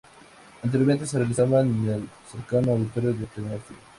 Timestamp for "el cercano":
1.93-2.71